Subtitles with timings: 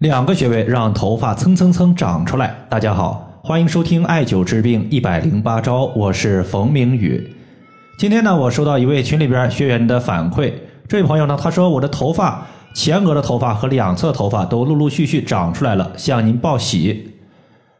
[0.00, 2.54] 两个穴位让头发蹭蹭蹭长出来。
[2.68, 7.34] 大家好，欢迎收听艾灸治病一百零八招，我是冯明宇。
[7.96, 10.52] 今天呢，我收到一位群里边学员的反馈，
[10.86, 17.14] 这位朋友呢，他说我的头发前额的头发和两侧头发都陆陆续续长出来了，向您报喜。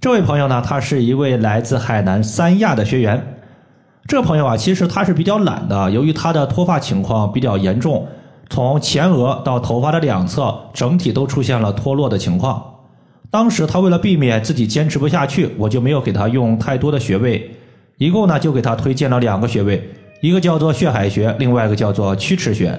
[0.00, 3.36] 这位朋友呢，他是一位来自海南三亚的学员。
[4.08, 8.08] 这朋友啊，其实他是比较懒的，由于他的脱发情况比较严重。
[8.50, 12.62] 从前额到头发的两侧，整体都出现了脱落的情况。
[13.30, 17.48] 当时他为了避免自己坚持不下去，我就没有给他用太多的穴位，
[17.96, 19.88] 一共呢就给他推荐了两个穴位，
[20.20, 22.78] 一个叫做血海穴，另外一个叫做曲池穴。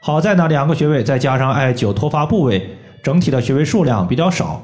[0.00, 2.64] 好在呢两个穴位再加上艾灸脱发部位，
[3.02, 4.62] 整体的穴位数量比较少，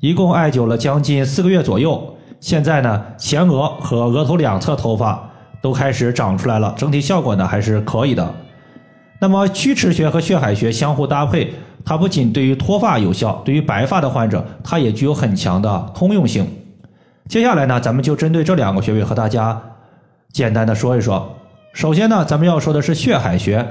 [0.00, 2.14] 一共艾灸了将近四个月左右。
[2.40, 5.30] 现在呢前额和额头两侧头发
[5.62, 8.34] 都开始长出来了，整体效果呢还是可以的。
[9.22, 11.54] 那么曲池穴和血海穴相互搭配，
[11.84, 16.44] 它不仅对于脱发有效，对于白发的患者，它也具有很强的通用性。
[17.28, 19.62] 接下来呢，咱们就针对这两个穴位和大家
[20.32, 21.36] 简单的说一说。
[21.72, 23.64] 首先呢，咱们要说的是血海穴，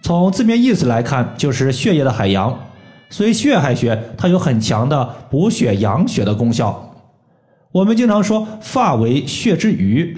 [0.00, 2.56] 从字面意思来看，就是血液的海洋，
[3.10, 6.94] 所以血海穴它有很强的补血养血的功效。
[7.72, 10.16] 我们经常说发为血之余，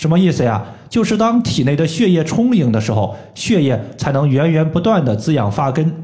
[0.00, 0.64] 什么意思呀？
[0.88, 5.94] 就是当体内的血液充盈的时候，血液才能源源不断的滋养发根、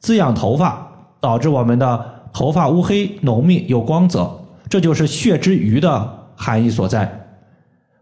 [0.00, 0.84] 滋养头发，
[1.20, 4.28] 导致我们的头发乌黑、浓密、有光泽。
[4.68, 7.08] 这就是血之余的含义所在。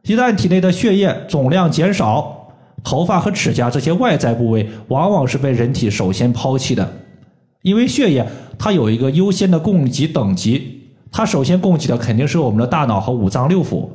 [0.05, 2.49] 一旦体内的血液总量减少，
[2.83, 6.91] 头发和指甲这些外在部位往往是被人体首先抛弃的，
[7.61, 8.27] 因为血液
[8.59, 13.91] 它有一个优先的供给等级，它首先供给的肯定是我们的大脑和五脏六腑。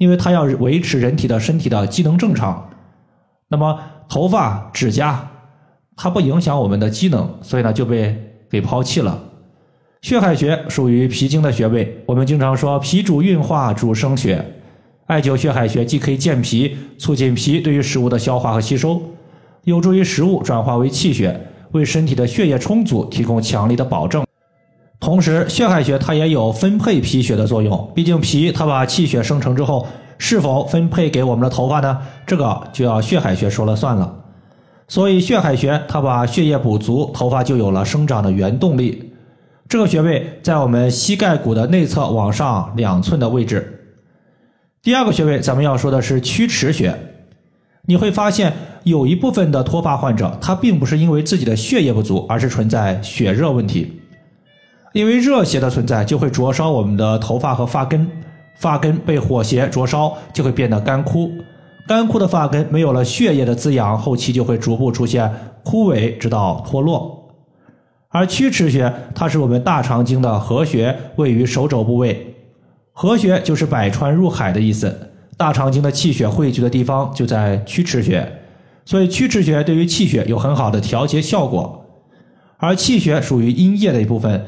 [0.00, 2.70] 因为它要维持人体的身体的机能正常，
[3.48, 5.28] 那么头发、指甲，
[5.94, 8.18] 它不影响我们的机能，所以呢就被
[8.50, 9.22] 给抛弃了。
[10.00, 14.42] 血海穴属于脾经的穴位，我们经常说脾主运化，主生血。
[15.04, 19.02] 艾灸血海穴既可以健脾，促进脾对于食物的消化和吸收，
[19.64, 21.38] 有助于食物转化为气血，
[21.72, 24.24] 为身体的血液充足提供强力的保证。
[25.00, 27.90] 同时，血海穴它也有分配脾血的作用。
[27.94, 29.86] 毕竟脾它把气血生成之后，
[30.18, 31.98] 是否分配给我们的头发呢？
[32.26, 34.14] 这个就要血海穴说了算了。
[34.86, 39.12] 所以，血海穴它把血液补足，头发就有了生长的原动力。
[39.66, 43.80] 这个穴位在我们膝盖骨的内侧往上两寸的位置。
[44.82, 46.94] 第二个穴位，咱们要说的是曲池穴。
[47.86, 48.52] 你会发现，
[48.84, 53.99] 有一部分的脱发患者，他并不是因为自己的血液不足，而是存在血热问题。
[54.92, 58.08] 因为热邪的存在，就会灼烧我们的头发和发根，
[58.56, 61.30] 发根被火邪灼烧，就会变得干枯，
[61.86, 67.18] 干枯的发根没有了血液的滋养，后期就会逐步出现枯萎，直到脱落。
[68.08, 72.34] 而曲池穴，它是我们大肠经的合穴，位于手肘部位，
[72.92, 78.28] 合穴就是百川入海的意思，大肠经的气血汇聚的地方就在曲池穴，
[78.84, 81.86] 所以曲池穴对于气血有很好的调节效果，
[82.56, 84.44] 而气血属于阴液的一部分。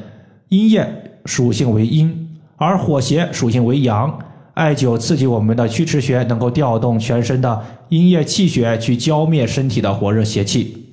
[0.49, 0.87] 阴液
[1.25, 4.19] 属性为阴，而火邪属性为阳。
[4.53, 7.59] 艾灸刺激我们的曲池穴，能够调动全身的
[7.89, 10.91] 阴液气血，去浇灭身体的火热邪气。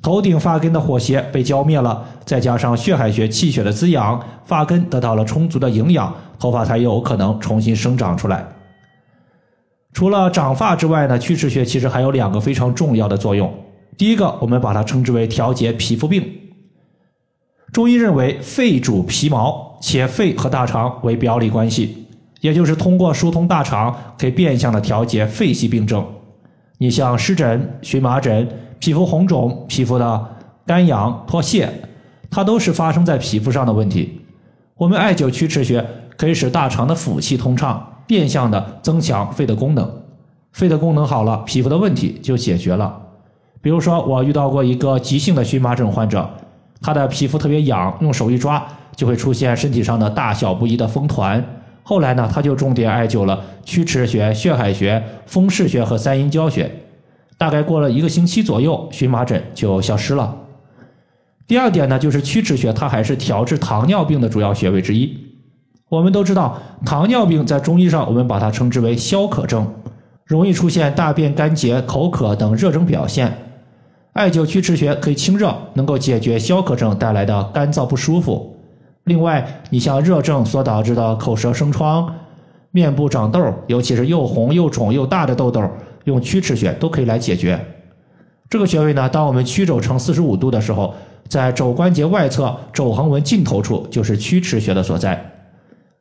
[0.00, 8.46] 头顶发根的火邪被浇灭了，再加上血海穴气血的滋养，发根得到了充足的营养，头发才有可能重新生长出来。
[9.92, 13.52] 除了长发之外呢，曲池穴其实还有两个非常重要的作用。
[13.98, 16.24] 第一个，我们把它称之为调节皮肤病。
[17.72, 22.06] 中医认为，肺主皮毛，且肺和大肠为表里关系，
[22.40, 26.04] 也就是通过疏通大肠，可以变相的调节肺系病症。
[26.78, 30.28] 你像湿疹、荨麻疹、皮肤红肿、皮肤的
[30.64, 31.68] 干痒脱屑，
[32.30, 34.22] 它都是发生在皮肤上的问题。
[34.76, 35.84] 我们艾灸曲池穴，
[36.16, 40.02] 可以使大肠的腑气通畅，变相的增强肺的功能。
[40.52, 42.98] 肺的功能好了，皮肤的问题就解决了。
[43.60, 46.28] 比如说，我遇到过一个急性的荨麻疹患者。
[46.80, 51.44] 他的皮肤特别痒，用手一抓就会出现身体上的大小不一的风团。
[51.82, 56.70] 后来呢，他就重点艾灸了曲池穴、血海穴、风市穴和三阴交穴。
[57.38, 60.36] 大概过了一个星期左右，荨麻疹就消失了。
[61.46, 65.16] 第二点呢，就是曲池穴，它还是调治糖尿病的主要穴位之一。
[65.88, 69.72] 我们都知道，糖尿病在中医上我们把它称之为消渴症，
[70.26, 73.32] 容易出现大便干结、口渴等热症表现。
[74.18, 78.52] 艾灸曲池穴可以清热，能够解决消渴症带来的干燥不舒服。
[79.04, 82.12] 另外，你像热症所导致的口舌生疮、
[82.72, 85.62] 面部长痘，尤其是又红又肿又大的痘痘，
[86.02, 87.64] 用曲池穴都可以来解决。
[88.50, 90.92] 这个穴位呢，当我们曲肘成四十五度的时候，
[91.28, 95.24] 在肘关节外侧肘横纹尽头处就是曲池穴的所在。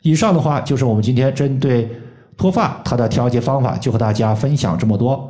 [0.02, 1.88] 以上的话就是我们今天针对
[2.36, 5.30] 脱发它的调节方法，就和大家分享这么多。